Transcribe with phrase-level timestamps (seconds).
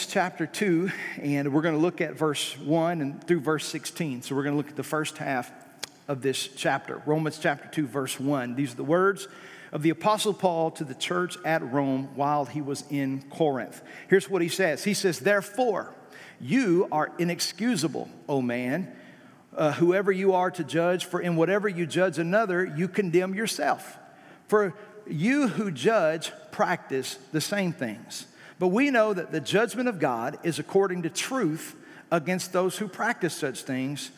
[0.00, 0.90] Romans chapter 2,
[1.20, 4.22] and we're going to look at verse 1 and through verse 16.
[4.22, 5.52] So we're going to look at the first half
[6.08, 7.02] of this chapter.
[7.04, 8.54] Romans chapter 2, verse 1.
[8.54, 9.28] These are the words
[9.72, 13.82] of the Apostle Paul to the church at Rome while he was in Corinth.
[14.08, 15.94] Here's what he says He says, Therefore,
[16.40, 18.90] you are inexcusable, O man,
[19.54, 23.98] uh, whoever you are to judge, for in whatever you judge another, you condemn yourself.
[24.48, 24.74] For
[25.06, 28.24] you who judge practice the same things.
[28.60, 31.74] But we know that the judgment of God is according to truth
[32.12, 34.10] against those who practice such things.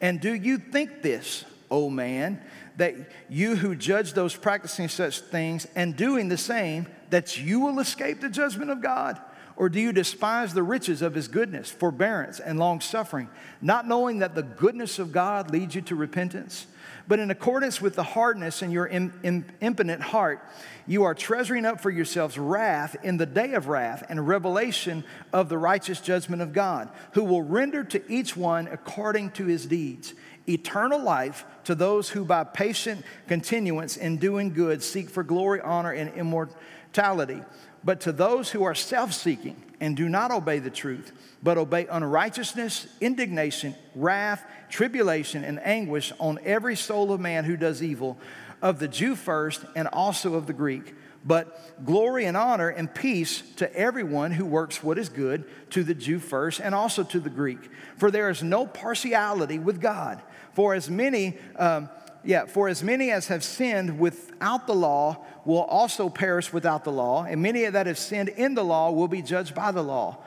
[0.00, 2.40] And do you think this, O man,
[2.76, 2.94] that
[3.28, 8.20] you who judge those practicing such things and doing the same, that you will escape
[8.20, 9.20] the judgment of God?
[9.56, 13.28] Or do you despise the riches of his goodness, forbearance, and long suffering,
[13.60, 16.68] not knowing that the goodness of God leads you to repentance?
[17.10, 20.46] But in accordance with the hardness in your impotent heart,
[20.86, 25.48] you are treasuring up for yourselves wrath in the day of wrath and revelation of
[25.48, 30.14] the righteous judgment of God, who will render to each one according to his deeds.
[30.48, 35.90] Eternal life to those who by patient continuance in doing good seek for glory, honor,
[35.90, 37.42] and immortality.
[37.82, 41.10] But to those who are self seeking and do not obey the truth,
[41.42, 47.82] but obey unrighteousness, indignation, wrath, tribulation, and anguish on every soul of man who does
[47.82, 48.16] evil,
[48.62, 50.94] of the Jew first and also of the Greek.
[51.24, 55.94] But glory and honor and peace to everyone who works what is good, to the
[55.94, 57.70] Jew first and also to the Greek.
[57.98, 60.22] For there is no partiality with God.
[60.54, 61.90] For as many, um,
[62.24, 66.92] yeah, for as many as have sinned without the law will also perish without the
[66.92, 70.18] law, and many that have sinned in the law will be judged by the law.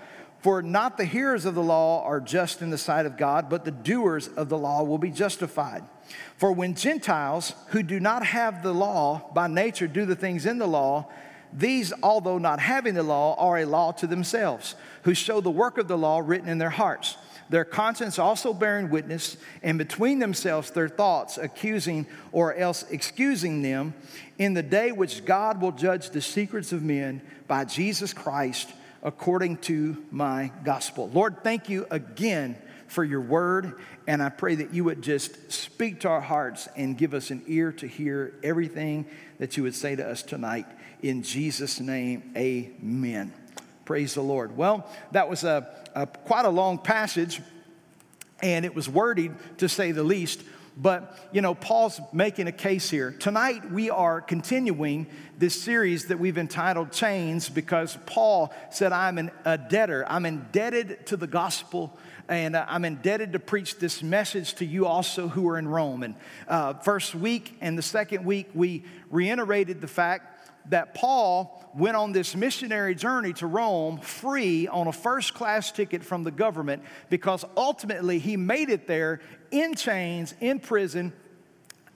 [0.43, 3.63] For not the hearers of the law are just in the sight of God, but
[3.63, 5.83] the doers of the law will be justified.
[6.35, 10.57] For when Gentiles who do not have the law by nature do the things in
[10.57, 11.07] the law,
[11.53, 15.77] these, although not having the law, are a law to themselves, who show the work
[15.77, 17.15] of the law written in their hearts.
[17.49, 23.93] Their conscience also bearing witness, and between themselves their thoughts accusing or else excusing them,
[24.37, 29.57] in the day which God will judge the secrets of men by Jesus Christ according
[29.57, 31.09] to my gospel.
[31.13, 33.73] Lord, thank you again for your word,
[34.07, 37.43] and I pray that you would just speak to our hearts and give us an
[37.47, 39.05] ear to hear everything
[39.39, 40.65] that you would say to us tonight.
[41.01, 43.33] In Jesus' name, amen.
[43.83, 44.55] Praise the Lord.
[44.55, 47.41] Well, that was a, a quite a long passage,
[48.41, 50.41] and it was wordy to say the least.
[50.77, 53.11] But, you know, Paul's making a case here.
[53.11, 55.07] Tonight, we are continuing
[55.43, 60.05] this series that we've entitled Chains because Paul said, I'm an, a debtor.
[60.07, 61.91] I'm indebted to the gospel
[62.29, 66.03] and uh, I'm indebted to preach this message to you also who are in Rome.
[66.03, 66.15] And
[66.47, 72.13] uh, first week and the second week, we reiterated the fact that Paul went on
[72.13, 77.43] this missionary journey to Rome free on a first class ticket from the government because
[77.57, 79.19] ultimately he made it there
[79.51, 81.11] in chains, in prison,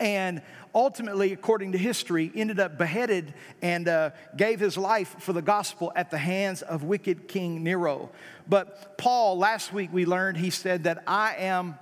[0.01, 0.41] and
[0.73, 5.91] ultimately, according to history, ended up beheaded and uh, gave his life for the gospel
[5.95, 8.09] at the hands of wicked King Nero.
[8.47, 11.77] But Paul, last week we learned, he said that I am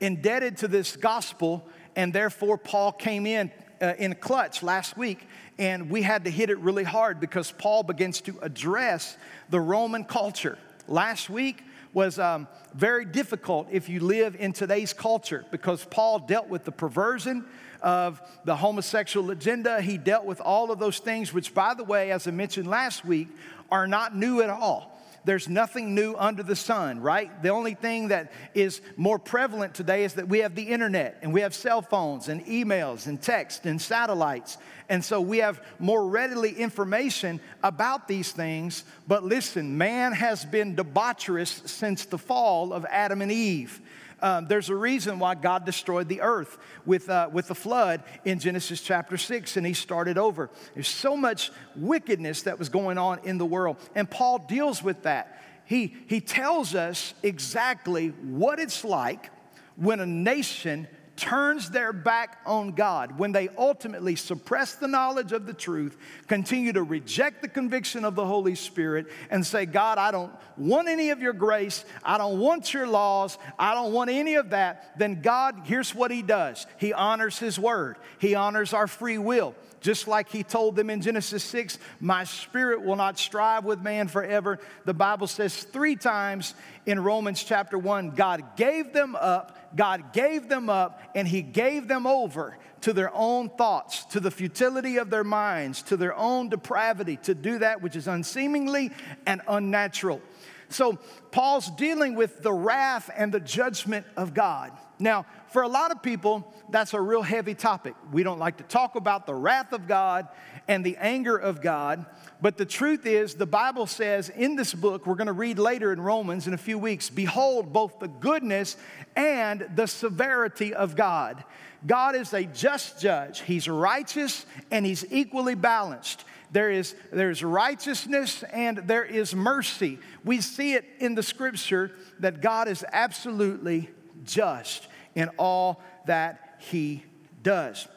[0.00, 5.26] indebted to this gospel, and therefore Paul came in uh, in clutch last week
[5.58, 9.16] and we had to hit it really hard because Paul begins to address
[9.50, 10.58] the Roman culture.
[10.86, 16.48] Last week was um, very difficult if you live in today's culture because Paul dealt
[16.48, 17.44] with the perversion
[17.80, 19.80] of the homosexual agenda.
[19.80, 23.04] He dealt with all of those things, which, by the way, as I mentioned last
[23.04, 23.28] week,
[23.70, 24.97] are not new at all.
[25.24, 27.42] There's nothing new under the sun, right?
[27.42, 31.32] The only thing that is more prevalent today is that we have the internet and
[31.32, 34.58] we have cell phones and emails and text and satellites.
[34.88, 38.84] And so we have more readily information about these things.
[39.06, 43.80] But listen, man has been debaucherous since the fall of Adam and Eve.
[44.20, 48.38] Um, there's a reason why God destroyed the earth with, uh, with the flood in
[48.38, 50.50] Genesis chapter 6, and he started over.
[50.74, 55.02] There's so much wickedness that was going on in the world, and Paul deals with
[55.02, 55.42] that.
[55.64, 59.30] He, he tells us exactly what it's like
[59.76, 60.88] when a nation
[61.18, 65.98] turns their back on God, when they ultimately suppress the knowledge of the truth,
[66.28, 70.88] continue to reject the conviction of the Holy Spirit, and say, God, I don't want
[70.88, 74.96] any of your grace, I don't want your laws, I don't want any of that,
[74.96, 76.66] then God, here's what He does.
[76.78, 79.54] He honors His word, He honors our free will.
[79.80, 84.08] Just like he told them in Genesis 6, my spirit will not strive with man
[84.08, 84.58] forever.
[84.84, 86.54] The Bible says three times
[86.84, 91.88] in Romans chapter 1, God gave them up God gave them up and He gave
[91.88, 96.48] them over to their own thoughts, to the futility of their minds, to their own
[96.48, 98.90] depravity, to do that which is unseemingly
[99.26, 100.20] and unnatural.
[100.68, 100.98] So,
[101.30, 104.72] Paul's dealing with the wrath and the judgment of God.
[104.98, 107.94] Now, for a lot of people, that's a real heavy topic.
[108.12, 110.28] We don't like to talk about the wrath of God
[110.68, 112.04] and the anger of God.
[112.42, 115.92] But the truth is, the Bible says in this book, we're going to read later
[115.92, 118.76] in Romans in a few weeks, behold both the goodness
[119.16, 121.42] and the severity of God.
[121.86, 126.24] God is a just judge, He's righteous and He's equally balanced.
[126.50, 129.98] There is there's righteousness and there is mercy.
[130.24, 133.90] We see it in the scripture that God is absolutely
[134.24, 134.87] just
[135.18, 137.02] in all that He
[137.42, 137.88] does.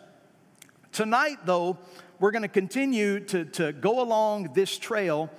[0.91, 1.77] Tonight, though,
[2.19, 5.29] we're going to continue to, to go along this trail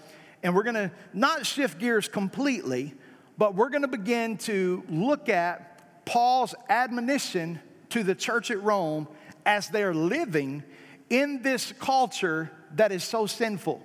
[0.44, 2.94] and we're going to not shift gears completely,
[3.37, 9.08] but we're going to begin to look at Paul's admonition to the church at Rome
[9.44, 10.62] as they're living
[11.11, 13.84] in this culture that is so sinful.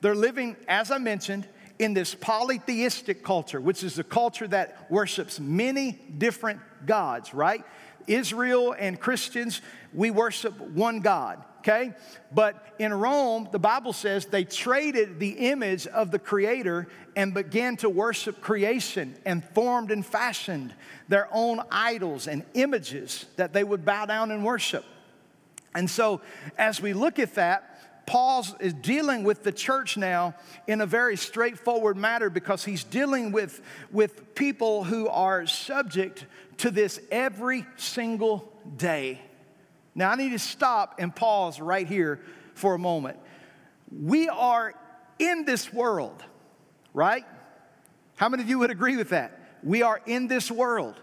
[0.00, 1.48] They're living, as I mentioned,
[1.78, 7.64] in this polytheistic culture, which is a culture that worships many different gods, right?
[8.06, 9.60] Israel and Christians,
[9.92, 11.92] we worship one God, okay?
[12.32, 17.76] But in Rome, the Bible says they traded the image of the Creator and began
[17.78, 20.74] to worship creation and formed and fashioned
[21.08, 24.84] their own idols and images that they would bow down and worship.
[25.74, 26.22] And so,
[26.56, 27.77] as we look at that,
[28.08, 30.34] Paul is dealing with the church now
[30.66, 33.60] in a very straightforward matter because he's dealing with,
[33.92, 36.24] with people who are subject
[36.56, 39.20] to this every single day.
[39.94, 42.22] Now, I need to stop and pause right here
[42.54, 43.18] for a moment.
[43.94, 44.72] We are
[45.18, 46.24] in this world,
[46.94, 47.26] right?
[48.16, 49.38] How many of you would agree with that?
[49.62, 50.98] We are in this world.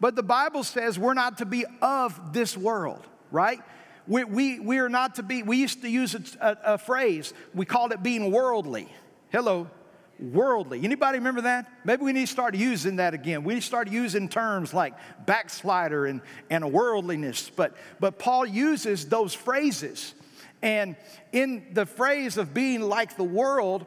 [0.00, 3.60] But the Bible says we're not to be of this world, right?
[4.10, 7.32] We, we, we are not to be, we used to use a, a, a phrase,
[7.54, 8.88] we called it being worldly.
[9.28, 9.70] Hello,
[10.18, 10.82] worldly.
[10.82, 11.70] Anybody remember that?
[11.84, 13.44] Maybe we need to start using that again.
[13.44, 14.94] We need to start using terms like
[15.26, 17.52] backslider and, and worldliness.
[17.54, 20.14] But, but Paul uses those phrases.
[20.60, 20.96] And
[21.30, 23.86] in the phrase of being like the world,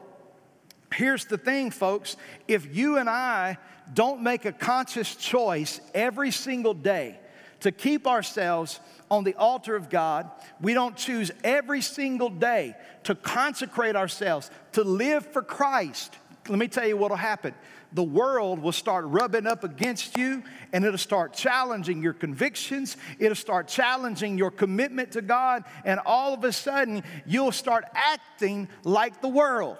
[0.94, 2.16] here's the thing, folks.
[2.48, 3.58] If you and I
[3.92, 7.18] don't make a conscious choice every single day
[7.64, 8.78] to keep ourselves
[9.10, 10.30] on the altar of God.
[10.60, 16.14] We don't choose every single day to consecrate ourselves, to live for Christ.
[16.46, 17.54] Let me tell you what will happen.
[17.94, 20.42] The world will start rubbing up against you
[20.74, 22.98] and it'll start challenging your convictions.
[23.18, 25.64] It'll start challenging your commitment to God.
[25.86, 29.78] And all of a sudden, you'll start acting like the world.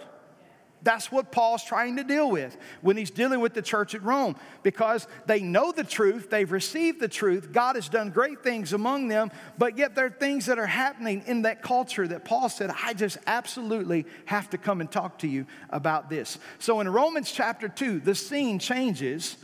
[0.84, 4.36] That's what Paul's trying to deal with when he's dealing with the church at Rome
[4.62, 9.08] because they know the truth, they've received the truth, God has done great things among
[9.08, 12.70] them, but yet there are things that are happening in that culture that Paul said,
[12.84, 16.38] I just absolutely have to come and talk to you about this.
[16.58, 19.38] So in Romans chapter 2, the scene changes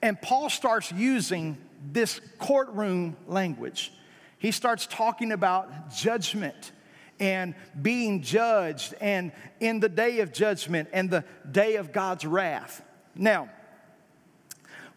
[0.00, 1.58] and Paul starts using
[1.92, 3.92] this courtroom language.
[4.38, 6.72] He starts talking about judgment
[7.18, 12.82] and being judged and in the day of judgment and the day of God's wrath.
[13.14, 13.48] Now,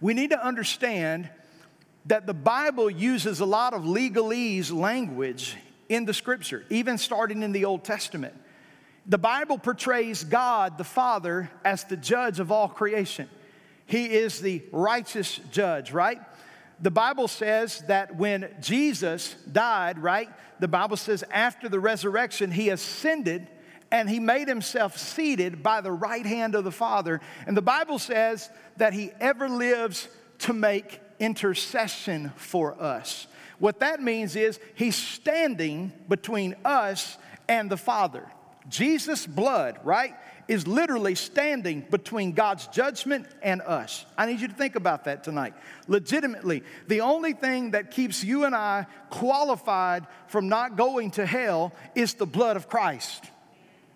[0.01, 1.29] we need to understand
[2.05, 5.55] that the Bible uses a lot of legalese language
[5.89, 8.33] in the scripture, even starting in the Old Testament.
[9.05, 13.27] The Bible portrays God the Father as the judge of all creation.
[13.85, 16.19] He is the righteous judge, right?
[16.81, 22.69] The Bible says that when Jesus died, right, the Bible says after the resurrection, he
[22.69, 23.47] ascended
[23.91, 27.21] and he made himself seated by the right hand of the Father.
[27.47, 30.07] And the Bible says that he ever lives
[30.39, 33.27] to make intercession for us.
[33.57, 37.17] What that means is he's standing between us
[37.47, 38.25] and the Father.
[38.69, 40.15] Jesus' blood, right?
[40.49, 44.03] Is literally standing between God's judgment and us.
[44.17, 45.53] I need you to think about that tonight.
[45.87, 51.71] Legitimately, the only thing that keeps you and I qualified from not going to hell
[51.93, 53.25] is the blood of Christ.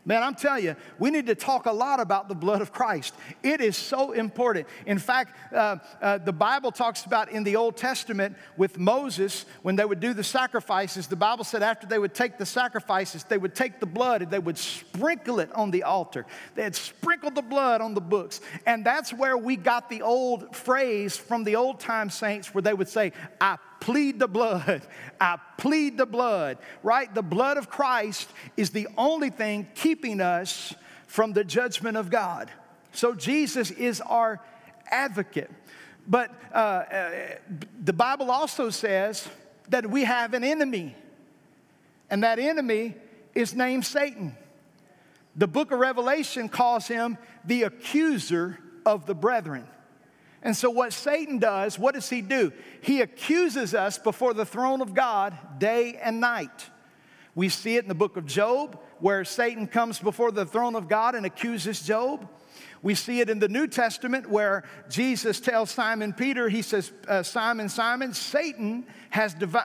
[0.05, 3.13] Man, I'm telling you, we need to talk a lot about the blood of Christ.
[3.41, 4.67] It is so important.
[4.85, 9.77] In fact, uh, uh, the Bible talks about in the Old Testament with Moses, when
[9.77, 13.37] they would do the sacrifices, the Bible said after they would take the sacrifices, they
[13.37, 16.25] would take the blood and they would sprinkle it on the altar.
[16.55, 18.41] They had sprinkled the blood on the books.
[18.65, 22.73] And that's where we got the old phrase from the old time saints where they
[22.73, 24.81] would say, I plead the blood.
[25.21, 27.13] I plead the blood, right?
[27.13, 30.73] The blood of Christ is the only thing keeping us
[31.05, 32.49] from the judgment of God.
[32.93, 34.39] So Jesus is our
[34.89, 35.51] advocate.
[36.07, 37.11] But uh, uh,
[37.83, 39.27] the Bible also says
[39.69, 40.95] that we have an enemy,
[42.09, 42.95] and that enemy
[43.35, 44.37] is named Satan.
[45.35, 49.67] The book of Revelation calls him the accuser of the brethren.
[50.43, 52.51] And so, what Satan does, what does he do?
[52.81, 56.69] He accuses us before the throne of God day and night.
[57.33, 60.89] We see it in the book of Job, where Satan comes before the throne of
[60.89, 62.27] God and accuses Job.
[62.83, 67.23] We see it in the New Testament where Jesus tells Simon Peter, he says, uh,
[67.23, 69.59] Simon, Simon, Satan has devi-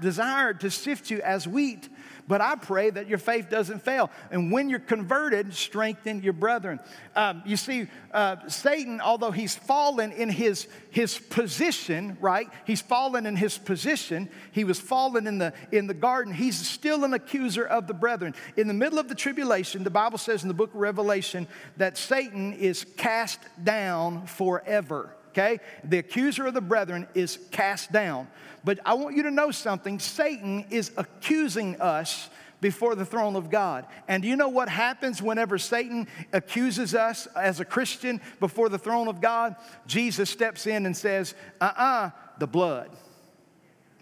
[0.00, 1.89] desired to sift you as wheat,
[2.30, 4.08] but I pray that your faith doesn't fail.
[4.30, 6.78] And when you're converted, strengthen your brethren.
[7.16, 12.48] Um, you see, uh, Satan, although he's fallen in his, his position, right?
[12.68, 14.28] He's fallen in his position.
[14.52, 16.32] He was fallen in the, in the garden.
[16.32, 18.36] He's still an accuser of the brethren.
[18.56, 21.98] In the middle of the tribulation, the Bible says in the book of Revelation that
[21.98, 25.60] Satan is cast down forever okay?
[25.84, 28.28] The accuser of the brethren is cast down.
[28.64, 32.28] But I want you to know something Satan is accusing us
[32.60, 33.86] before the throne of God.
[34.06, 38.78] And do you know what happens whenever Satan accuses us as a Christian before the
[38.78, 39.56] throne of God?
[39.86, 42.90] Jesus steps in and says, uh uh-uh, uh, the blood.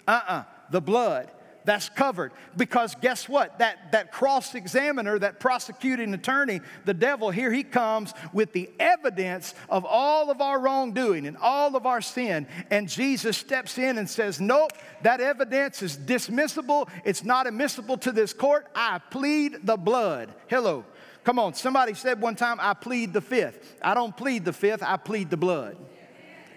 [0.08, 1.30] Uh uh-uh, uh, the blood
[1.68, 2.32] that's covered.
[2.56, 3.58] Because guess what?
[3.58, 9.54] That, that cross examiner, that prosecuting attorney, the devil, here he comes with the evidence
[9.68, 12.46] of all of our wrongdoing and all of our sin.
[12.70, 14.72] And Jesus steps in and says, Nope,
[15.02, 16.88] that evidence is dismissible.
[17.04, 18.66] It's not admissible to this court.
[18.75, 20.34] I plead the blood.
[20.46, 20.87] Hello.
[21.22, 23.76] Come on, somebody said one time, I plead the fifth.
[23.82, 25.76] I don't plead the fifth, I plead the blood.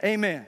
[0.02, 0.46] Amen.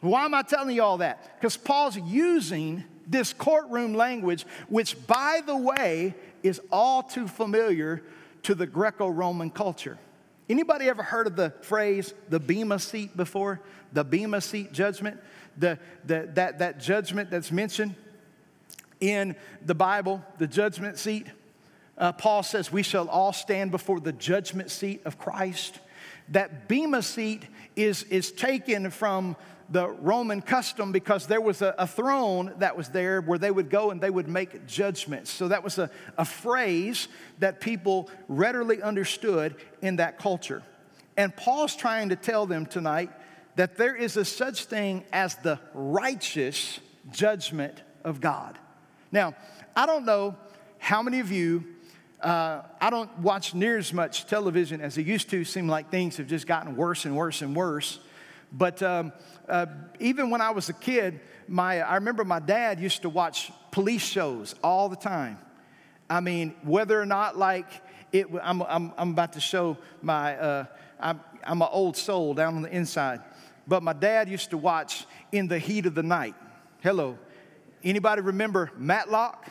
[0.00, 1.40] Why am I telling you all that?
[1.40, 8.02] Because Paul's using this courtroom language, which, by the way, is all too familiar
[8.42, 9.98] to the Greco-Roman culture.
[10.48, 13.60] Anybody ever heard of the phrase the Bema seat before?
[13.92, 15.20] The Bema seat judgment?
[15.56, 17.94] The, the, that, that judgment that's mentioned
[19.00, 21.26] in the Bible, the judgment seat.
[21.96, 25.78] Uh, Paul says we shall all stand before the judgment seat of Christ.
[26.30, 29.36] That Bema seat is, is taken from
[29.70, 33.68] the Roman custom because there was a, a, throne that was there where they would
[33.68, 35.30] go and they would make judgments.
[35.30, 37.08] So that was a, a phrase
[37.38, 40.62] that people readily understood in that culture.
[41.16, 43.10] And Paul's trying to tell them tonight
[43.56, 48.58] that there is a such thing as the righteous judgment of God.
[49.12, 49.34] Now,
[49.76, 50.36] I don't know
[50.78, 51.64] how many of you
[52.20, 55.44] uh, I don't watch near as much television as I used to.
[55.44, 58.00] Seem like things have just gotten worse and worse and worse.
[58.52, 59.12] But um,
[59.48, 59.66] uh,
[59.98, 64.02] even when I was a kid, my, I remember my dad used to watch police
[64.02, 65.38] shows all the time.
[66.08, 67.66] I mean, whether or not like
[68.12, 70.64] it, I'm, I'm, I'm about to show my, uh,
[70.98, 73.20] I'm, I'm an old soul down on the inside.
[73.66, 76.34] But my dad used to watch In the Heat of the Night.
[76.80, 77.18] Hello.
[77.84, 79.46] Anybody remember Matlock?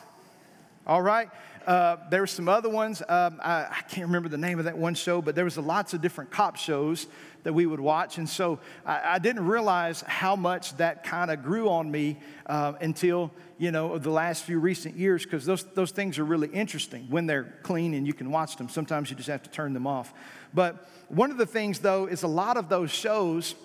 [0.87, 1.29] All right.
[1.67, 3.01] Uh, there were some other ones.
[3.01, 5.93] Um, I, I, can't remember the name of that one show, but there was lots
[5.93, 7.07] of different cop shows
[7.43, 8.17] that we would watch.
[8.17, 12.75] And so I, I didn't realize how much that kind of grew on me uh,
[12.79, 17.05] until, you know, the last few recent years, because those, those things are really interesting
[17.09, 18.69] when they're clean and you can watch them.
[18.69, 20.13] Sometimes you just have to turn them off.
[20.53, 23.55] But one of the things, though, is a lot of those shows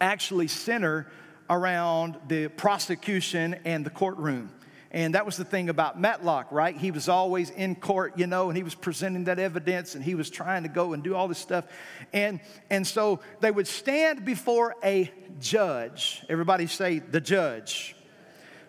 [0.00, 1.06] actually center
[1.50, 4.50] around the prosecution and the courtroom.
[4.94, 6.76] And that was the thing about Matlock, right?
[6.76, 10.14] He was always in court, you know, and he was presenting that evidence and he
[10.14, 11.64] was trying to go and do all this stuff.
[12.12, 12.38] And,
[12.70, 15.10] and so they would stand before a
[15.40, 16.24] judge.
[16.28, 17.96] Everybody say, the judge.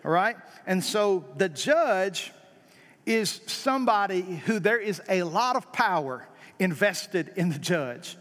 [0.04, 0.34] All right?
[0.66, 2.32] And so the judge
[3.06, 6.26] is somebody who there is a lot of power
[6.58, 8.16] invested in the judge.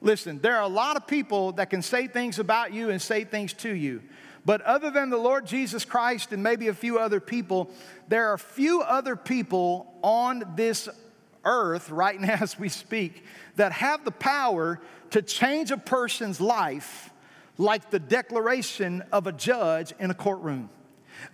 [0.00, 3.24] Listen, there are a lot of people that can say things about you and say
[3.24, 4.00] things to you.
[4.44, 7.70] But other than the Lord Jesus Christ and maybe a few other people,
[8.08, 10.88] there are few other people on this
[11.44, 13.24] earth right now as we speak
[13.56, 14.80] that have the power
[15.10, 17.10] to change a person's life
[17.58, 20.70] like the declaration of a judge in a courtroom.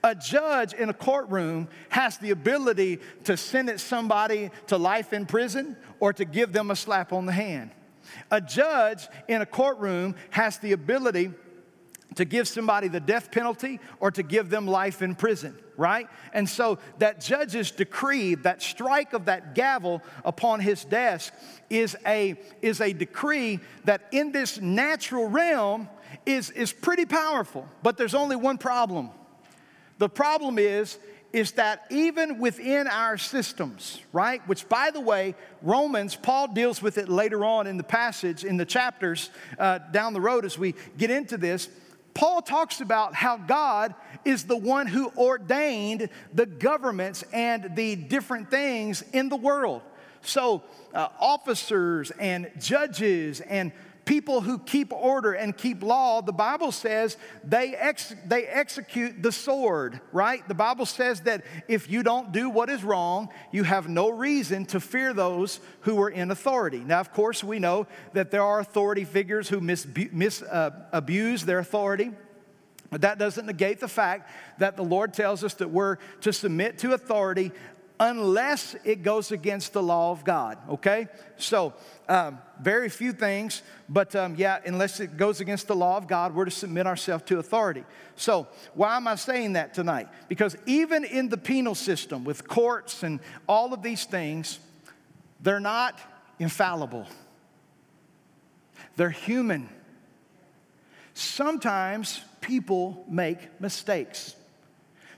[0.02, 5.76] A judge in a courtroom has the ability to sentence somebody to life in prison
[6.00, 7.70] or to give them a slap on the hand.
[8.30, 11.30] A judge in a courtroom has the ability
[12.18, 16.08] to give somebody the death penalty or to give them life in prison, right?
[16.32, 21.32] And so that judge's decree, that strike of that gavel upon his desk,
[21.70, 25.88] is a, is a decree that in this natural realm
[26.26, 27.68] is, is pretty powerful.
[27.84, 29.10] But there's only one problem.
[29.98, 30.98] The problem is,
[31.32, 34.40] is that even within our systems, right?
[34.48, 38.56] Which, by the way, Romans, Paul deals with it later on in the passage, in
[38.56, 41.68] the chapters uh, down the road as we get into this.
[42.18, 43.94] Paul talks about how God
[44.24, 49.82] is the one who ordained the governments and the different things in the world.
[50.22, 53.70] So, uh, officers and judges and
[54.08, 59.30] people who keep order and keep law, the Bible says they, ex- they execute the
[59.30, 60.48] sword, right?
[60.48, 64.64] The Bible says that if you don't do what is wrong, you have no reason
[64.66, 66.78] to fear those who are in authority.
[66.78, 70.70] Now, of course, we know that there are authority figures who misabuse mis, uh,
[71.44, 72.10] their authority.
[72.88, 76.78] But that doesn't negate the fact that the Lord tells us that we're to submit
[76.78, 77.52] to authority
[78.00, 81.08] unless it goes against the law of God, okay?
[81.36, 81.74] So,
[82.08, 86.34] um, very few things, but um, yeah, unless it goes against the law of God,
[86.34, 87.84] we're to submit ourselves to authority.
[88.16, 90.08] So, why am I saying that tonight?
[90.28, 94.60] Because even in the penal system with courts and all of these things,
[95.40, 95.98] they're not
[96.38, 97.06] infallible,
[98.96, 99.68] they're human.
[101.14, 104.36] Sometimes people make mistakes.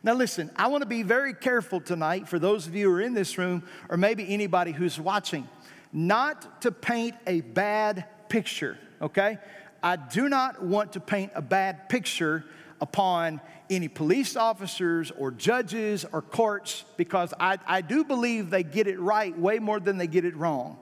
[0.02, 3.00] Now, listen, I want to be very careful tonight for those of you who are
[3.02, 5.47] in this room, or maybe anybody who's watching,
[5.92, 9.38] not to paint a bad picture, okay?
[9.83, 12.45] I do not want to paint a bad picture
[12.80, 18.87] upon any police officers or judges or courts because I, I do believe they get
[18.87, 20.78] it right way more than they get it wrong.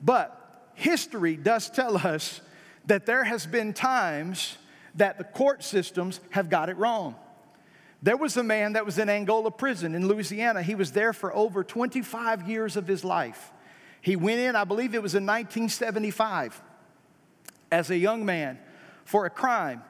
[0.00, 2.40] But history does tell us
[2.86, 4.56] that there has been times
[4.94, 7.16] that the court systems have got it wrong.
[8.06, 10.62] There was a man that was in Angola prison in Louisiana.
[10.62, 13.50] He was there for over 25 years of his life.
[14.00, 16.62] He went in, I believe it was in 1975,
[17.72, 18.60] as a young man
[19.04, 19.82] for a crime.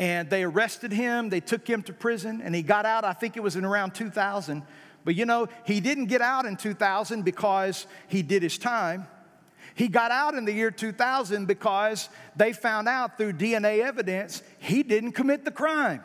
[0.00, 3.36] And they arrested him, they took him to prison, and he got out, I think
[3.36, 4.64] it was in around 2000.
[5.04, 9.06] But you know, he didn't get out in 2000 because he did his time.
[9.76, 14.82] He got out in the year 2000 because they found out through DNA evidence he
[14.82, 16.02] didn't commit the crime.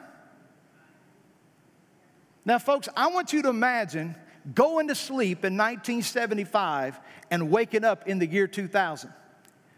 [2.46, 4.16] Now, folks, I want you to imagine
[4.54, 7.00] going to sleep in 1975
[7.32, 9.12] and waking up in the year 2000.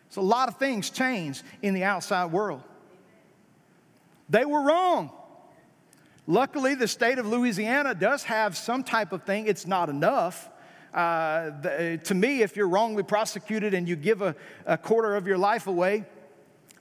[0.10, 2.62] So, a lot of things changed in the outside world.
[4.30, 5.12] They were wrong.
[6.28, 9.48] Luckily, the state of Louisiana does have some type of thing.
[9.48, 10.50] It's not enough.
[10.94, 15.26] Uh, the, to me, if you're wrongly prosecuted and you give a, a quarter of
[15.26, 16.04] your life away,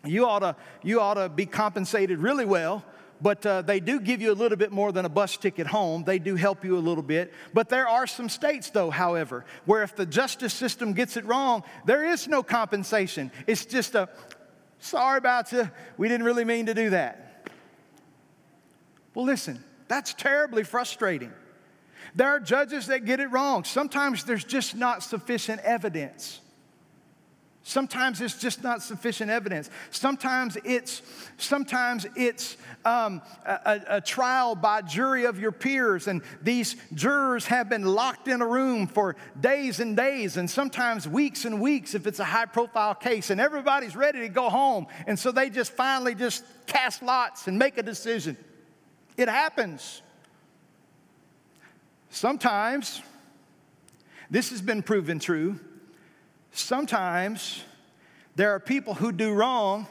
[0.04, 2.84] you ought to, you ought to be compensated really well
[3.20, 6.04] but uh, they do give you a little bit more than a bus ticket home.
[6.04, 7.32] They do help you a little bit.
[7.54, 11.62] But there are some states, though, however, where if the justice system gets it wrong,
[11.84, 13.30] there is no compensation.
[13.46, 14.08] It's just a
[14.78, 17.48] sorry about you, we didn't really mean to do that.
[19.14, 21.32] Well, listen, that's terribly frustrating.
[22.14, 23.64] There are judges that get it wrong.
[23.64, 26.40] Sometimes there's just not sufficient evidence.
[27.68, 29.70] Sometimes it's just not sufficient evidence.
[29.90, 31.02] Sometimes it's,
[31.36, 37.68] sometimes it's um, a, a, trial by jury of your peers, and these jurors have
[37.68, 42.06] been locked in a room for days and days, and sometimes weeks and weeks if
[42.06, 44.86] it's a high profile case, and everybody's ready to go home.
[45.08, 48.36] And so they just finally just cast lots and make a decision.
[49.16, 50.02] It happens.
[52.10, 53.02] Sometimes,
[54.30, 55.58] this has been proven true
[56.58, 57.62] Sometimes
[58.34, 59.86] there are people who do wrong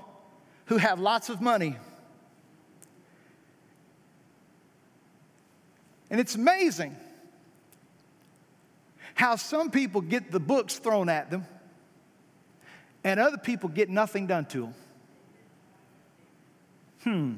[0.65, 1.75] who have lots of money.
[6.09, 6.95] And it's amazing
[9.13, 11.45] how some people get the books thrown at them
[13.03, 14.73] and other people get nothing done to them.
[17.03, 17.33] Hmm.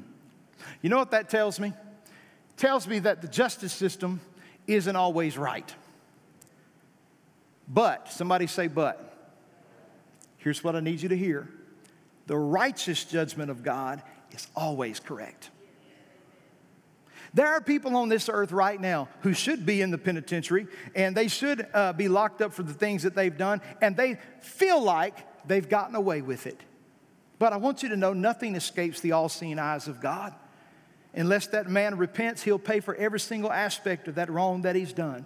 [0.82, 1.68] You know what that tells me?
[1.68, 4.22] It tells me that the justice system
[4.68, 5.76] isn't always right.
[7.68, 9.07] But, somebody say, but.
[10.38, 11.50] Here's what I need you to hear
[12.28, 15.50] the righteous judgment of God is always correct.
[17.34, 21.15] There are people on this earth right now who should be in the penitentiary and
[21.15, 24.82] they should uh, be locked up for the things that they've done, and they feel
[24.82, 26.60] like they've gotten away with it.
[27.39, 30.34] But I want you to know nothing escapes the all seeing eyes of God.
[31.13, 34.93] Unless that man repents, he'll pay for every single aspect of that wrong that he's
[34.93, 35.26] done.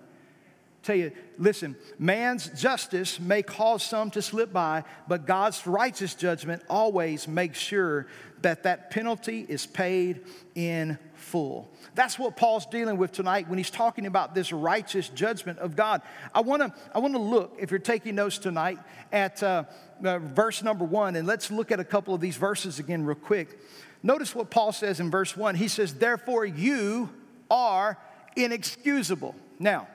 [0.84, 6.64] Tell you, listen, man's justice may cause some to slip by, but God's righteous judgment
[6.68, 8.08] always makes sure
[8.42, 10.22] that that penalty is paid
[10.56, 11.70] in full.
[11.94, 16.02] That's what Paul's dealing with tonight when he's talking about this righteous judgment of God.
[16.34, 18.80] I want to I want to look, if you're taking notes tonight,
[19.12, 19.66] at uh,
[20.04, 23.16] uh, verse number one, and let's look at a couple of these verses again, real
[23.16, 23.60] quick.
[24.02, 25.54] Notice what Paul says in verse one.
[25.54, 27.10] He says, "Therefore, you
[27.52, 28.00] are."
[28.36, 29.36] inexcusable.
[29.60, 29.88] Now,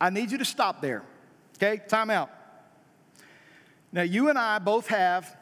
[0.00, 1.02] I need you to stop there.
[1.56, 2.30] Okay, time out.
[3.92, 5.36] Now, you and I both have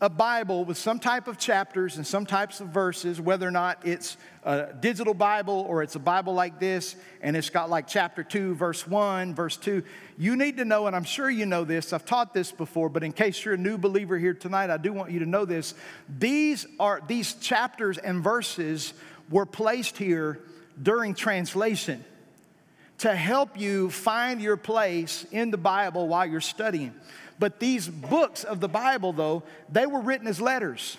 [0.00, 3.78] a Bible with some type of chapters and some types of verses, whether or not
[3.86, 8.22] it's a digital Bible or it's a Bible like this, and it's got like chapter
[8.22, 9.82] 2, verse 1, verse 2.
[10.18, 13.04] You need to know, and I'm sure you know this, I've taught this before, but
[13.04, 15.72] in case you're a new believer here tonight, I do want you to know this.
[16.18, 18.92] These are these chapters and verses
[19.30, 20.40] were placed here
[20.82, 22.04] during translation
[22.98, 26.94] to help you find your place in the Bible while you're studying.
[27.38, 30.96] But these books of the Bible, though, they were written as letters.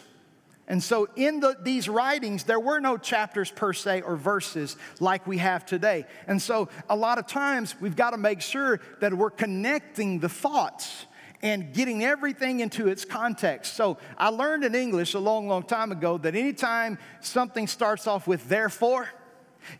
[0.70, 5.26] And so, in the, these writings, there were no chapters per se or verses like
[5.26, 6.06] we have today.
[6.28, 10.28] And so, a lot of times, we've got to make sure that we're connecting the
[10.28, 11.06] thoughts
[11.42, 13.76] and getting everything into its context.
[13.76, 18.28] So, I learned in English a long, long time ago that anytime something starts off
[18.28, 19.08] with therefore,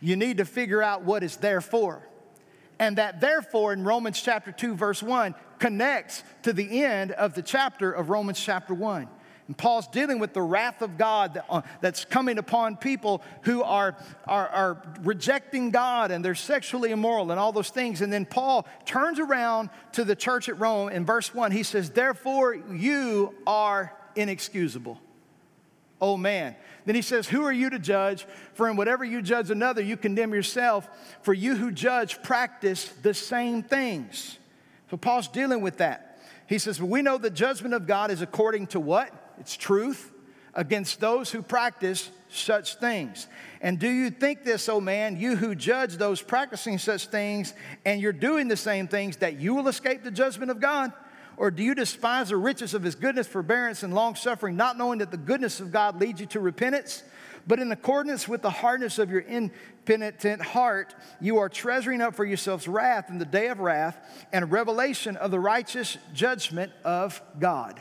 [0.00, 2.06] you need to figure out what is therefore.
[2.78, 7.42] And that therefore in Romans chapter 2, verse 1, connects to the end of the
[7.42, 9.08] chapter of Romans chapter 1.
[9.48, 13.96] And Paul's dealing with the wrath of God uh, that's coming upon people who are,
[14.26, 18.02] are, are rejecting God and they're sexually immoral and all those things.
[18.02, 21.50] And then Paul turns around to the church at Rome in verse 1.
[21.50, 25.00] He says, Therefore, you are inexcusable.
[26.00, 26.56] Oh man.
[26.84, 28.26] Then he says, Who are you to judge?
[28.54, 30.88] For in whatever you judge another, you condemn yourself.
[31.22, 34.38] For you who judge practice the same things.
[34.90, 36.20] So Paul's dealing with that.
[36.46, 39.12] He says, We know the judgment of God is according to what?
[39.38, 40.12] It's truth
[40.54, 43.26] against those who practice such things.
[43.60, 48.00] And do you think this, oh man, you who judge those practicing such things, and
[48.00, 50.92] you're doing the same things, that you will escape the judgment of God?
[51.38, 54.98] Or do you despise the riches of his goodness, forbearance, and long suffering, not knowing
[54.98, 57.04] that the goodness of God leads you to repentance?
[57.46, 62.24] But in accordance with the hardness of your impenitent heart, you are treasuring up for
[62.24, 63.96] yourselves wrath in the day of wrath
[64.32, 67.80] and revelation of the righteous judgment of God.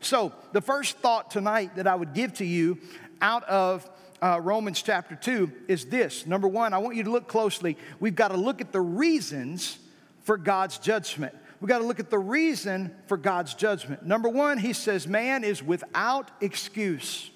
[0.00, 2.78] So, the first thought tonight that I would give to you
[3.20, 3.88] out of
[4.22, 6.26] uh, Romans chapter 2 is this.
[6.26, 7.76] Number one, I want you to look closely.
[8.00, 9.78] We've got to look at the reasons
[10.22, 14.04] for God's judgment we got to look at the reason for God's judgment.
[14.04, 17.30] Number one, he says, man is without excuse.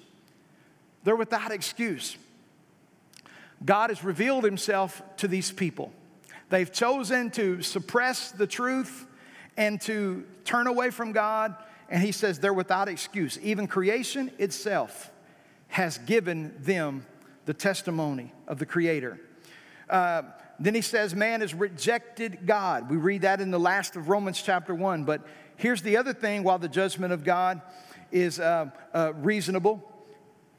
[1.03, 2.15] They're without excuse.
[3.65, 5.91] God has revealed himself to these people.
[6.49, 9.07] They've chosen to suppress the truth
[9.57, 11.55] and to turn away from God.
[11.89, 13.39] And he says they're without excuse.
[13.41, 15.09] Even creation itself
[15.69, 17.03] has given them
[17.45, 19.19] the testimony of the Creator.
[19.89, 20.21] Uh,
[20.59, 22.89] then he says, Man has rejected God.
[22.89, 25.05] We read that in the last of Romans chapter 1.
[25.05, 27.61] But here's the other thing while the judgment of God
[28.11, 29.83] is uh, uh, reasonable,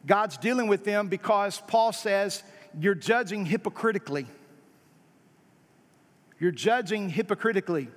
[0.06, 2.42] God's dealing with them because Paul says,
[2.78, 4.26] You're judging hypocritically.
[6.38, 7.88] You're judging hypocritically.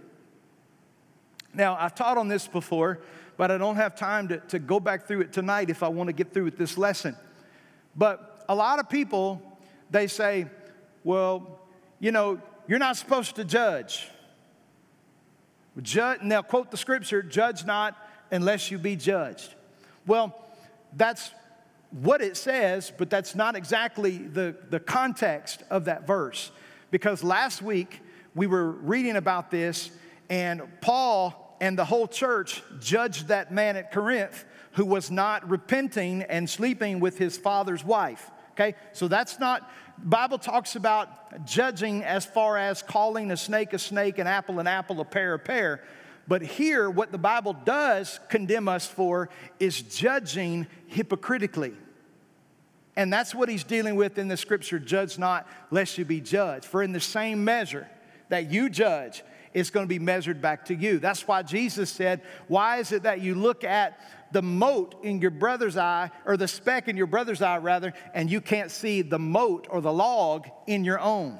[1.53, 2.99] Now, I've taught on this before,
[3.37, 6.07] but I don't have time to, to go back through it tonight if I want
[6.07, 7.15] to get through with this lesson.
[7.95, 9.41] But a lot of people,
[9.89, 10.47] they say,
[11.03, 11.62] well,
[12.03, 12.37] you know,
[12.67, 14.09] you're not supposed to judge.
[15.81, 17.95] Judge, now, quote the scripture, judge not
[18.29, 19.55] unless you be judged.
[20.05, 20.37] Well,
[20.97, 21.31] that's
[21.91, 26.51] what it says, but that's not exactly the, the context of that verse.
[26.91, 28.01] Because last week
[28.35, 29.89] we were reading about this,
[30.29, 36.23] and Paul and the whole church judged that man at Corinth who was not repenting
[36.23, 38.29] and sleeping with his father's wife.
[38.51, 43.79] Okay, so that's not Bible talks about judging as far as calling a snake a
[43.79, 45.81] snake, an apple an apple, a pear a pear.
[46.27, 49.29] But here, what the Bible does condemn us for
[49.59, 51.73] is judging hypocritically.
[52.95, 56.65] And that's what he's dealing with in the scripture judge not, lest you be judged.
[56.65, 57.87] For in the same measure
[58.29, 60.99] that you judge, it's going to be measured back to you.
[60.99, 63.99] That's why Jesus said, Why is it that you look at
[64.33, 68.29] the mote in your brother's eye, or the speck in your brother's eye, rather, and
[68.29, 71.39] you can't see the mote or the log in your own.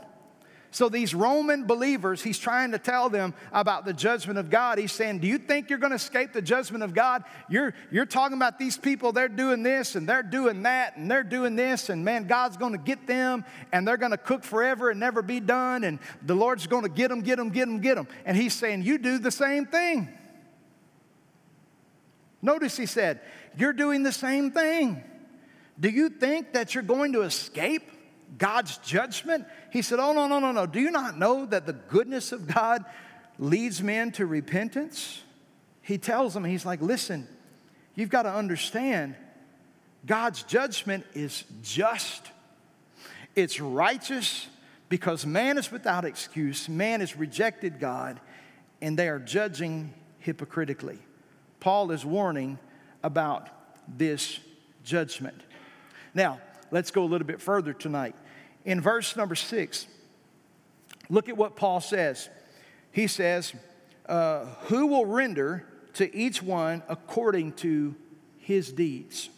[0.74, 4.80] So, these Roman believers, he's trying to tell them about the judgment of God.
[4.80, 7.24] He's saying, Do you think you're going to escape the judgment of God?
[7.48, 11.22] You're, you're talking about these people, they're doing this and they're doing that and they're
[11.22, 14.90] doing this, and man, God's going to get them and they're going to cook forever
[14.90, 17.80] and never be done, and the Lord's going to get them, get them, get them,
[17.80, 18.08] get them.
[18.26, 20.10] And he's saying, You do the same thing.
[22.42, 23.22] Notice he said,
[23.56, 25.04] You're doing the same thing.
[25.80, 27.84] Do you think that you're going to escape
[28.38, 29.46] God's judgment?
[29.72, 30.66] He said, Oh, no, no, no, no.
[30.66, 32.84] Do you not know that the goodness of God
[33.38, 35.22] leads men to repentance?
[35.82, 37.28] He tells them, He's like, Listen,
[37.96, 39.16] you've got to understand
[40.06, 42.32] God's judgment is just.
[43.36, 44.48] It's righteous
[44.90, 48.20] because man is without excuse, man has rejected God,
[48.82, 51.00] and they are judging hypocritically.
[51.60, 52.60] Paul is warning
[53.02, 53.50] about
[53.88, 54.40] this
[54.84, 55.42] judgment.
[56.14, 56.42] Now,
[56.72, 58.16] let's go a little bit further tonight.
[58.66, 59.88] In verse number six,
[61.10, 62.30] look at what Paul says.
[62.92, 63.54] He says,
[64.08, 67.96] uh, Who will render to each one according to
[68.38, 69.30] his deeds?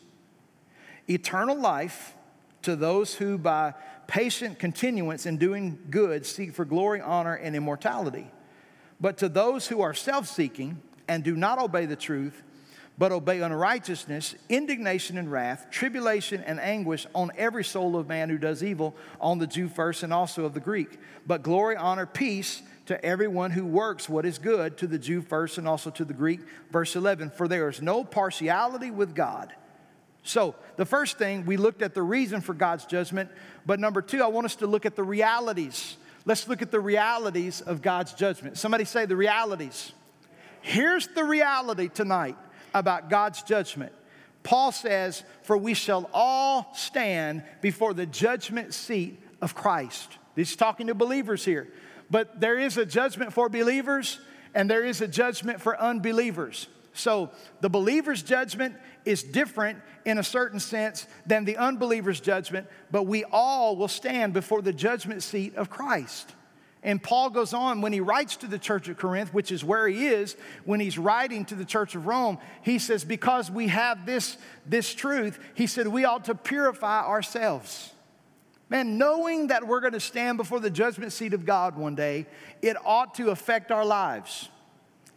[1.07, 2.15] Eternal life
[2.63, 3.73] to those who, by
[4.07, 8.27] patient continuance in doing good, seek for glory, honor, and immortality.
[8.99, 12.41] But to those who are self seeking and do not obey the truth,
[12.97, 18.37] but obey unrighteousness, indignation and wrath, tribulation and anguish on every soul of man who
[18.37, 20.97] does evil, on the Jew first and also of the Greek.
[21.27, 25.57] But glory, honor, peace to everyone who works what is good, to the Jew first
[25.57, 26.39] and also to the Greek.
[26.71, 29.53] Verse 11 For there is no partiality with God.
[30.23, 33.29] So, the first thing, we looked at the reason for God's judgment,
[33.65, 35.97] but number two, I want us to look at the realities.
[36.25, 38.57] Let's look at the realities of God's judgment.
[38.57, 39.91] Somebody say the realities.
[40.61, 42.35] Here's the reality tonight
[42.75, 43.93] about God's judgment.
[44.43, 50.19] Paul says, For we shall all stand before the judgment seat of Christ.
[50.35, 51.67] He's talking to believers here.
[52.11, 54.19] But there is a judgment for believers
[54.53, 56.67] and there is a judgment for unbelievers.
[56.93, 63.03] So the believer's judgment is different in a certain sense than the unbeliever's judgment, but
[63.03, 66.33] we all will stand before the judgment seat of Christ.
[66.85, 69.87] And Paul goes on when he writes to the church of Corinth, which is where
[69.87, 74.05] he is, when he's writing to the church of Rome, he says, Because we have
[74.05, 77.91] this, this truth, he said, we ought to purify ourselves.
[78.69, 82.27] Man, knowing that we're going to stand before the judgment seat of God one day,
[82.61, 84.49] it ought to affect our lives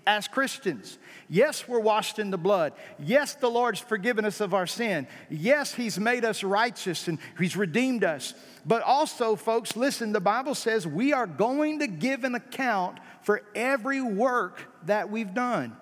[0.09, 0.99] as Christians.
[1.29, 2.73] Yes, we're washed in the blood.
[2.99, 5.07] Yes, the Lord's forgiven us of our sin.
[5.29, 8.33] Yes, He's made us righteous and He's redeemed us.
[8.65, 13.43] But also, folks, listen, the Bible says we are going to give an account for
[13.55, 15.77] every work that we've done.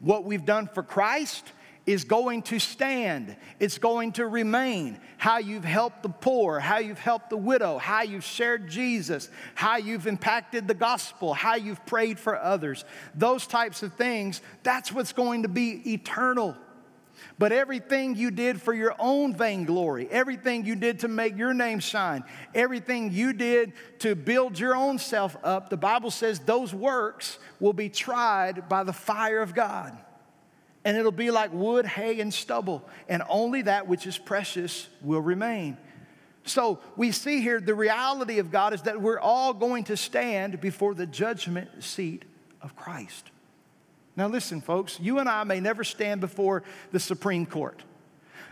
[0.00, 1.44] What we've done for Christ
[1.88, 5.00] is going to stand, it's going to remain.
[5.16, 9.78] How you've helped the poor, how you've helped the widow, how you've shared Jesus, how
[9.78, 12.84] you've impacted the gospel, how you've prayed for others.
[13.14, 16.54] Those types of things, that's what's going to be eternal.
[17.38, 21.80] But everything you did for your own vainglory, everything you did to make your name
[21.80, 22.22] shine,
[22.54, 27.72] everything you did to build your own self up, the Bible says those works will
[27.72, 29.96] be tried by the fire of God.
[30.88, 35.20] And it'll be like wood, hay, and stubble, and only that which is precious will
[35.20, 35.76] remain.
[36.44, 40.62] So we see here the reality of God is that we're all going to stand
[40.62, 42.24] before the judgment seat
[42.62, 43.30] of Christ.
[44.16, 47.82] Now, listen, folks, you and I may never stand before the Supreme Court.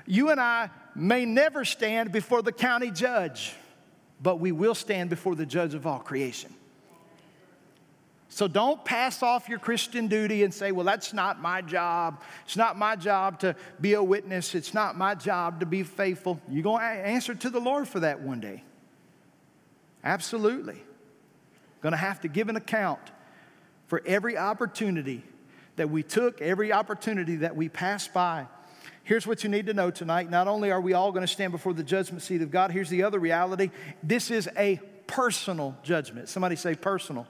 [0.04, 3.54] You and I may never stand before the county judge,
[4.20, 6.52] but we will stand before the judge of all creation.
[8.28, 12.22] So don't pass off your Christian duty and say, well, that's not my job.
[12.44, 14.54] It's not my job to be a witness.
[14.54, 16.40] It's not my job to be faithful.
[16.48, 18.64] You're going to answer to the Lord for that one day.
[20.02, 20.82] Absolutely.
[21.82, 23.00] Going to have to give an account
[23.86, 25.22] for every opportunity
[25.76, 28.46] that we took, every opportunity that we passed by.
[29.04, 30.28] Here's what you need to know tonight.
[30.30, 32.90] Not only are we all going to stand before the judgment seat of God, here's
[32.90, 33.70] the other reality
[34.02, 36.28] this is a personal judgment.
[36.28, 37.28] Somebody say personal.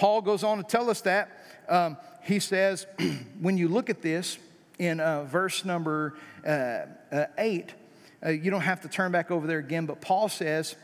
[0.00, 1.28] Paul goes on to tell us that.
[1.68, 2.86] Um, he says,
[3.38, 4.38] when you look at this
[4.78, 7.74] in uh, verse number uh, uh, 8,
[8.24, 10.74] uh, you don't have to turn back over there again, but Paul says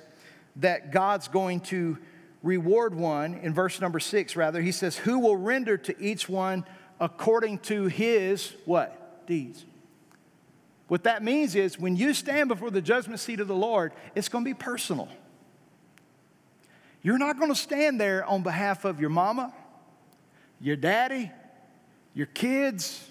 [0.57, 1.97] that God's going to
[2.43, 4.61] reward one in verse number six, rather.
[4.61, 6.67] He says, Who will render to each one
[7.01, 9.27] according to his what?
[9.27, 9.65] Deeds.
[10.89, 14.29] What that means is when you stand before the judgment seat of the Lord, it's
[14.29, 15.09] going to be personal.
[17.07, 19.55] You're not going to stand there on behalf of your mama,
[20.61, 21.31] your daddy,
[22.15, 23.09] your kids,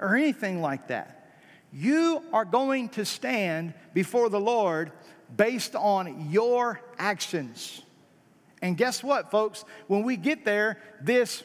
[0.00, 1.32] or anything like that.
[1.72, 4.90] You are going to stand before the Lord
[5.36, 7.82] based on your actions.
[8.62, 9.64] And guess what, folks?
[9.86, 11.44] When we get there, this,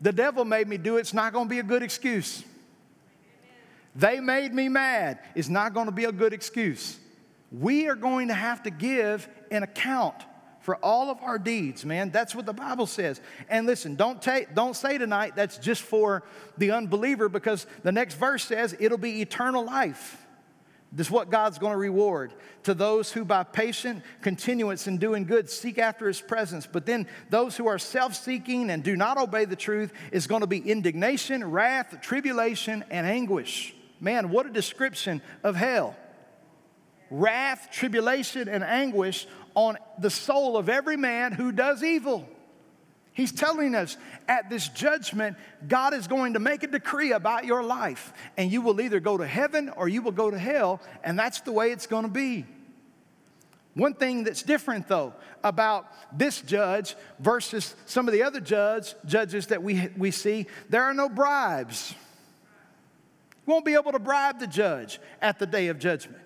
[0.00, 2.42] the devil made me do it, it's not going to be a good excuse.
[3.94, 6.98] They made me mad is not going to be a good excuse.
[7.52, 10.24] We are going to have to give an account
[10.60, 12.10] for all of our deeds, man.
[12.10, 13.20] That's what the Bible says.
[13.48, 16.22] And listen, don't take don't say tonight that's just for
[16.58, 20.18] the unbeliever because the next verse says it'll be eternal life.
[20.92, 25.24] This is what God's going to reward to those who, by patient continuance in doing
[25.24, 26.66] good, seek after His presence.
[26.66, 30.40] But then those who are self seeking and do not obey the truth is going
[30.40, 33.72] to be indignation, wrath, tribulation, and anguish.
[34.00, 35.94] Man, what a description of hell.
[37.10, 42.28] wrath, tribulation, and anguish on the soul of every man who does evil.
[43.12, 43.96] He's telling us
[44.28, 45.36] at this judgment,
[45.66, 49.18] God is going to make a decree about your life, and you will either go
[49.18, 52.10] to heaven or you will go to hell, and that's the way it's going to
[52.10, 52.46] be.
[53.74, 55.86] One thing that's different, though, about
[56.16, 60.94] this judge versus some of the other judge, judges that we, we see, there are
[60.94, 61.94] no bribes.
[63.46, 66.22] You won't be able to bribe the judge at the day of judgment.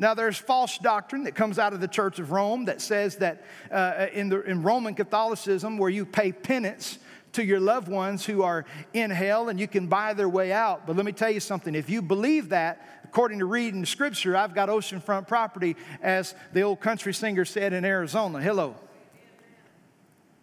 [0.00, 3.44] Now, there's false doctrine that comes out of the Church of Rome that says that
[3.70, 6.98] uh, in, the, in Roman Catholicism, where you pay penance
[7.32, 10.86] to your loved ones who are in hell and you can buy their way out.
[10.86, 14.54] But let me tell you something if you believe that, according to reading scripture, I've
[14.54, 18.40] got oceanfront property, as the old country singer said in Arizona.
[18.40, 18.76] Hello.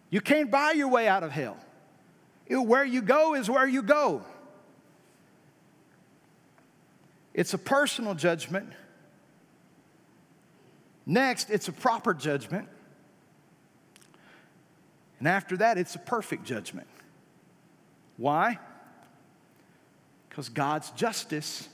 [0.08, 1.56] You can't buy your way out of hell.
[2.48, 4.22] Where you go is where you go.
[7.34, 8.72] It's a personal judgment
[11.08, 12.68] Next, it's a proper judgment.
[15.18, 16.86] And after that, it's a perfect judgment.
[18.18, 18.58] Why?
[20.28, 21.66] Because God's justice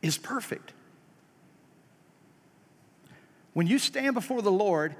[0.00, 0.72] is perfect.
[3.52, 4.96] When you stand before the Lord,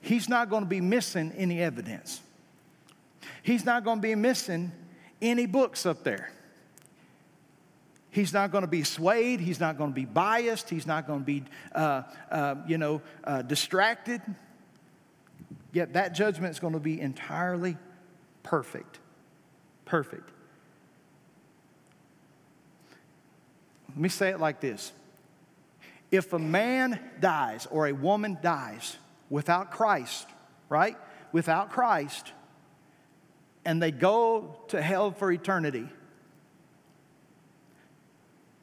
[0.00, 2.20] He's not going to be missing any evidence.
[3.42, 4.72] He's not going to be missing
[5.22, 6.30] any books up there.
[8.14, 9.40] He's not going to be swayed.
[9.40, 10.70] He's not going to be biased.
[10.70, 11.42] He's not going to be,
[11.74, 14.22] uh, uh, you know, uh, distracted.
[15.72, 17.76] Yet that judgment is going to be entirely
[18.44, 19.00] perfect.
[19.84, 20.30] Perfect.
[23.88, 24.92] Let me say it like this
[26.12, 28.96] If a man dies or a woman dies
[29.28, 30.28] without Christ,
[30.68, 30.96] right?
[31.32, 32.32] Without Christ,
[33.64, 35.88] and they go to hell for eternity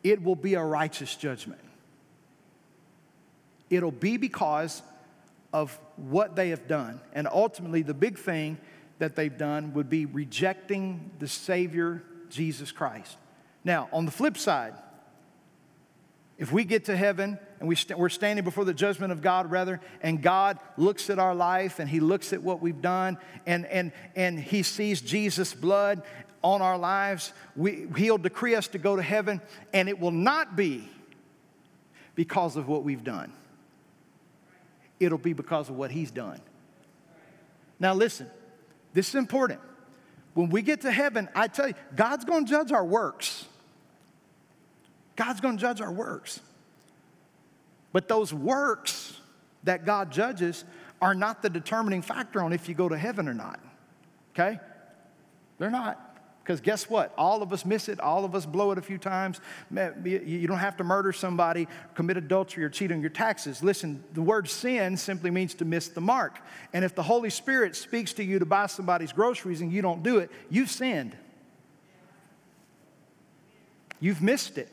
[0.03, 1.61] it will be a righteous judgment.
[3.69, 4.81] It'll be because
[5.53, 7.01] of what they have done.
[7.13, 8.57] And ultimately, the big thing
[8.99, 13.17] that they've done would be rejecting the Savior, Jesus Christ.
[13.63, 14.73] Now, on the flip side,
[16.37, 19.51] if we get to heaven and we st- we're standing before the judgment of God,
[19.51, 23.65] rather, and God looks at our life and He looks at what we've done and,
[23.67, 26.01] and, and He sees Jesus' blood
[26.43, 29.41] on our lives, we, He'll decree us to go to heaven,
[29.73, 30.89] and it will not be
[32.15, 33.31] because of what we've done.
[34.99, 36.41] It'll be because of what He's done.
[37.79, 38.29] Now, listen,
[38.93, 39.59] this is important.
[40.33, 43.45] When we get to heaven, I tell you, God's to judge our works.
[45.15, 46.39] God's to judge our works.
[47.91, 49.19] But those works
[49.63, 50.63] that God judges
[51.01, 53.59] are not the determining factor on if you go to heaven or not.
[54.33, 54.59] Okay?
[55.57, 56.10] They're not.
[56.43, 57.13] Because guess what?
[57.17, 57.99] All of us miss it.
[57.99, 59.39] All of us blow it a few times.
[60.03, 63.61] You don't have to murder somebody, commit adultery, or cheat on your taxes.
[63.61, 66.39] Listen, the word sin simply means to miss the mark.
[66.73, 70.01] And if the Holy Spirit speaks to you to buy somebody's groceries and you don't
[70.01, 71.15] do it, you've sinned.
[73.99, 74.69] You've missed it.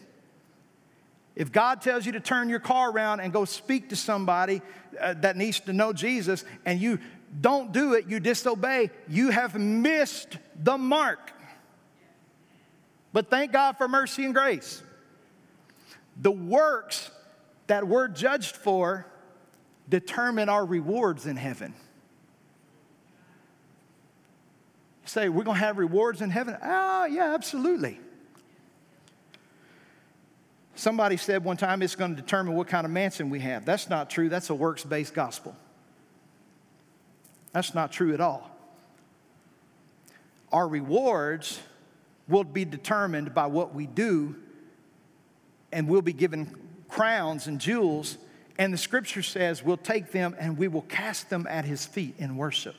[1.36, 4.62] If God tells you to turn your car around and go speak to somebody
[4.98, 6.98] uh, that needs to know Jesus and you
[7.40, 11.32] don't do it, you disobey, you have missed the mark.
[13.12, 14.82] But thank God for mercy and grace.
[16.20, 17.10] The works
[17.68, 19.06] that we're judged for
[19.88, 21.74] determine our rewards in heaven.
[25.02, 26.56] You say, we're going to have rewards in heaven?
[26.62, 28.00] Oh, yeah, absolutely.
[30.74, 33.64] Somebody said one time it's going to determine what kind of mansion we have.
[33.64, 34.28] That's not true.
[34.28, 35.56] That's a works based gospel.
[37.52, 38.48] That's not true at all.
[40.52, 41.60] Our rewards
[42.28, 44.36] will be determined by what we do,
[45.72, 46.54] and we'll be given
[46.88, 48.18] crowns and jewels.
[48.58, 52.16] And the scripture says we'll take them and we will cast them at his feet
[52.18, 52.74] in worship.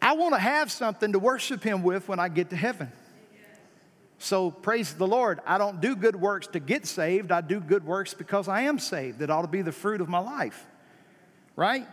[0.00, 2.90] I want to have something to worship him with when I get to heaven.
[4.18, 5.40] So praise the Lord.
[5.46, 7.32] I don't do good works to get saved.
[7.32, 9.20] I do good works because I am saved.
[9.22, 10.66] It ought to be the fruit of my life,
[11.56, 11.86] right?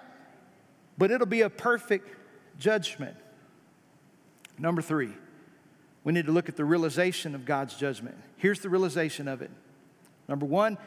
[0.97, 2.09] But it'll be a perfect
[2.59, 3.15] judgment.
[4.59, 5.11] Number three,
[6.03, 8.15] we need to look at the realization of God's judgment.
[8.37, 9.51] Here's the realization of it.
[10.27, 10.77] Number one,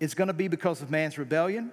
[0.00, 1.70] it's going to be because of man's rebellion.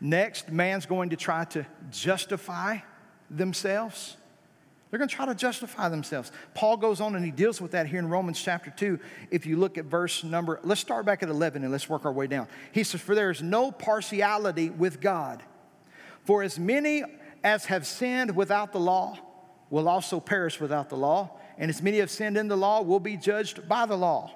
[0.00, 2.78] Next, man's going to try to justify
[3.30, 4.16] themselves.
[4.90, 6.30] They're going to try to justify themselves.
[6.54, 9.00] Paul goes on and he deals with that here in Romans chapter 2.
[9.30, 12.12] If you look at verse number, let's start back at 11 and let's work our
[12.12, 12.46] way down.
[12.72, 15.42] He says, For there is no partiality with God.
[16.24, 17.02] For as many
[17.44, 19.18] as have sinned without the law
[19.70, 23.00] will also perish without the law, and as many have sinned in the law will
[23.00, 24.30] be judged by the law.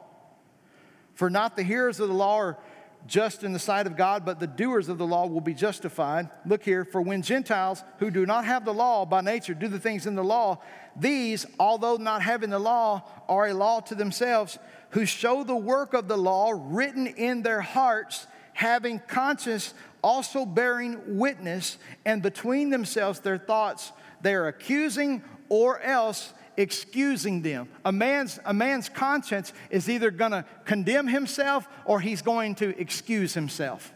[1.15, 2.59] For not the hearers of the law are
[3.07, 6.29] just in the sight of God, but the doers of the law will be justified.
[6.45, 9.79] Look here, for when Gentiles who do not have the law by nature do the
[9.79, 10.59] things in the law,
[10.97, 14.59] these, although not having the law, are a law to themselves,
[14.91, 19.75] who show the work of the law written in their hearts, having conscience
[20.07, 23.91] also bearing witness, and between themselves their thoughts
[24.21, 27.69] they are accusing or else excusing them.
[27.85, 32.79] A man's, a man's conscience is either going to condemn himself or he's going to
[32.81, 33.93] excuse himself.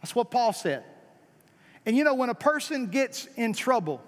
[0.00, 0.84] That's what Paul said.
[1.86, 4.02] And you know, when a person gets in trouble,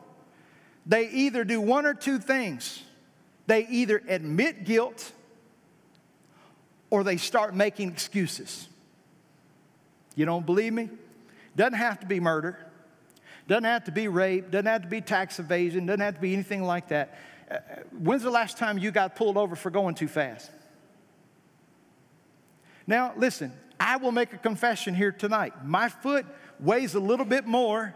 [0.84, 2.82] they either do one or two things.
[3.46, 5.12] They either admit guilt
[6.90, 8.68] or they start making excuses.
[10.14, 10.90] You don't believe me?
[11.56, 12.58] Doesn't have to be murder.
[13.48, 14.50] Doesn't have to be rape.
[14.50, 15.86] Doesn't have to be tax evasion.
[15.86, 17.18] Doesn't have to be anything like that.
[17.50, 17.58] Uh,
[17.98, 20.50] when's the last time you got pulled over for going too fast?
[22.86, 25.64] Now, listen, I will make a confession here tonight.
[25.64, 26.26] My foot
[26.60, 27.94] weighs a little bit more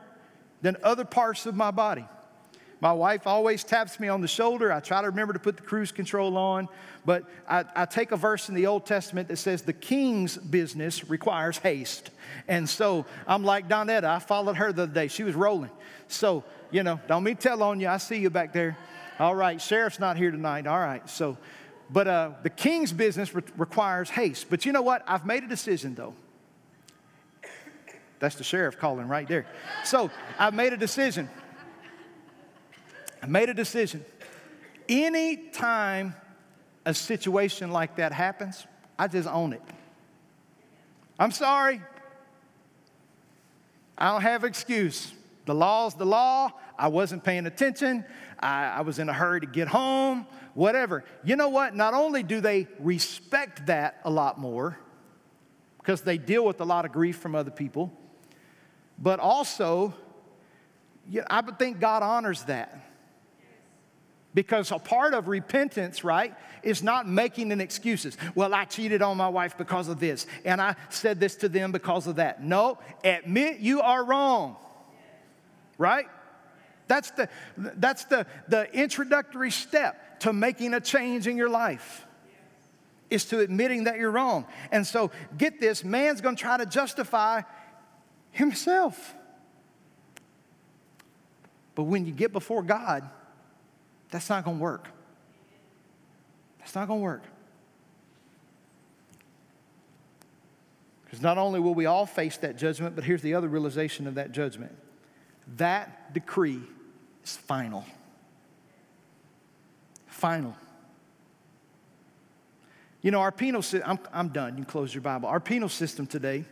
[0.62, 2.06] than other parts of my body.
[2.80, 4.72] My wife always taps me on the shoulder.
[4.72, 6.68] I try to remember to put the cruise control on,
[7.04, 11.08] but I, I, take a verse in the Old Testament that says the king's business
[11.08, 12.10] requires haste.
[12.48, 14.04] And so I'm like Donetta.
[14.04, 15.08] I followed her the other day.
[15.08, 15.70] She was rolling.
[16.08, 17.88] So, you know, don't me tell on you.
[17.88, 18.78] I see you back there.
[19.18, 20.66] All right, sheriff's not here tonight.
[20.66, 21.36] All right, so,
[21.90, 24.46] but uh, the king's business re- requires haste.
[24.48, 25.04] But you know what?
[25.06, 26.14] I've made a decision though.
[28.20, 29.46] That's the sheriff calling right there.
[29.84, 31.28] So I've made a decision.
[33.22, 34.04] I made a decision.
[34.88, 36.14] Anytime
[36.84, 38.66] a situation like that happens,
[38.98, 39.62] I just own it.
[41.18, 41.80] I'm sorry.
[43.98, 45.12] I don't have excuse.
[45.44, 46.50] The law's the law.
[46.78, 48.04] I wasn't paying attention.
[48.38, 51.04] I, I, was in a hurry to get home, whatever.
[51.22, 51.76] You know what?
[51.76, 54.78] Not only do they respect that a lot more,
[55.78, 57.92] because they deal with a lot of grief from other people,
[58.98, 59.94] but also,
[61.28, 62.89] I would think God honors that.
[64.32, 68.16] Because a part of repentance, right, is not making an excuses.
[68.34, 71.72] Well, I cheated on my wife because of this, and I said this to them
[71.72, 72.42] because of that.
[72.42, 74.56] No, admit you are wrong.
[75.78, 76.06] Right?
[76.86, 82.06] That's the that's the, the introductory step to making a change in your life.
[83.10, 84.46] Is to admitting that you're wrong.
[84.70, 87.42] And so get this, man's gonna try to justify
[88.30, 89.14] himself.
[91.74, 93.08] But when you get before God,
[94.10, 94.88] that's not going to work.
[96.58, 97.22] That's not going to work.
[101.04, 104.14] Because not only will we all face that judgment, but here's the other realization of
[104.14, 104.76] that judgment
[105.56, 106.60] that decree
[107.24, 107.84] is final.
[110.06, 110.54] Final.
[113.02, 114.58] You know, our penal system, I'm, I'm done.
[114.58, 115.28] You close your Bible.
[115.28, 116.44] Our penal system today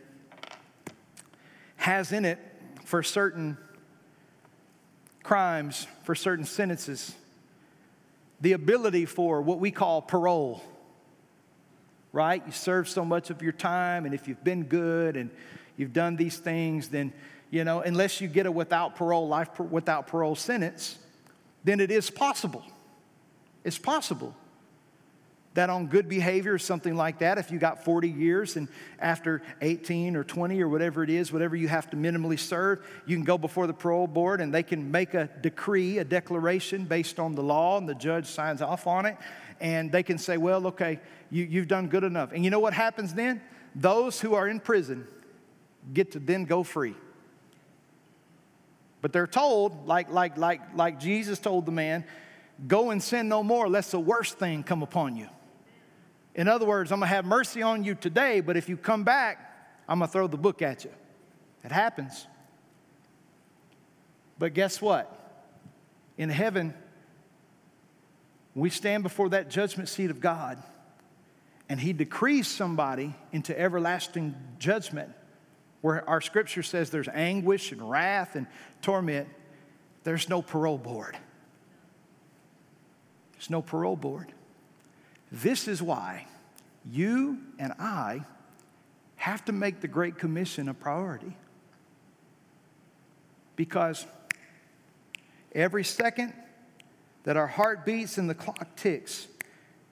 [1.77, 2.39] has in it
[2.83, 3.57] for certain
[5.23, 7.13] crimes, for certain sentences,
[8.41, 10.63] the ability for what we call parole,
[12.11, 12.41] right?
[12.45, 15.29] You serve so much of your time, and if you've been good and
[15.77, 17.13] you've done these things, then,
[17.49, 20.97] you know, unless you get a without parole, life without parole sentence,
[21.63, 22.63] then it is possible.
[23.63, 24.35] It's possible
[25.59, 29.41] that on good behavior or something like that, if you got 40 years and after
[29.61, 33.25] 18 or 20 or whatever it is, whatever you have to minimally serve, you can
[33.25, 37.35] go before the parole board and they can make a decree, a declaration based on
[37.35, 39.17] the law, and the judge signs off on it.
[39.59, 42.31] And they can say, well, okay, you, you've done good enough.
[42.31, 43.41] And you know what happens then?
[43.75, 45.05] Those who are in prison
[45.93, 46.95] get to then go free.
[49.01, 52.05] But they're told, like, like, like, like Jesus told the man,
[52.65, 55.27] go and sin no more, lest the worst thing come upon you.
[56.35, 59.03] In other words, I'm going to have mercy on you today, but if you come
[59.03, 59.45] back,
[59.87, 60.91] I'm going to throw the book at you.
[61.63, 62.27] It happens.
[64.37, 65.15] But guess what?
[66.17, 66.73] In heaven,
[68.55, 70.61] we stand before that judgment seat of God,
[71.67, 75.11] and He decrees somebody into everlasting judgment,
[75.81, 78.47] where our scripture says there's anguish and wrath and
[78.81, 79.27] torment.
[80.03, 81.17] There's no parole board.
[83.33, 84.33] There's no parole board.
[85.31, 86.25] This is why
[86.89, 88.21] you and I
[89.15, 91.35] have to make the Great Commission a priority.
[93.55, 94.05] Because
[95.53, 96.33] every second
[97.23, 99.27] that our heart beats and the clock ticks,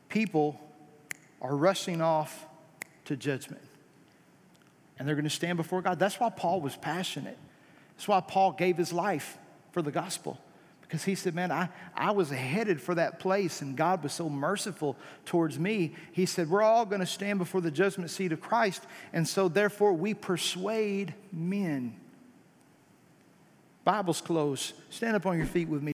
[0.09, 0.59] people
[1.41, 2.45] are rushing off
[3.05, 3.61] to judgment.
[4.97, 5.99] And they're going to stand before God.
[5.99, 7.38] That's why Paul was passionate.
[7.95, 9.38] That's why Paul gave his life
[9.71, 10.39] for the gospel
[10.88, 14.29] Because he said, Man, I, I was headed for that place, and God was so
[14.29, 15.95] merciful towards me.
[16.13, 19.49] He said, We're all going to stand before the judgment seat of Christ, and so
[19.49, 21.95] therefore we persuade men.
[23.83, 24.73] Bible's closed.
[24.89, 25.96] Stand up on your feet with me.